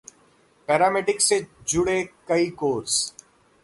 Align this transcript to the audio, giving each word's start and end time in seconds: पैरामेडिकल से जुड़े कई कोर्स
पैरामेडिकल 0.67 1.19
से 1.19 1.39
जुड़े 1.67 2.03
कई 2.27 2.49
कोर्स 2.49 3.13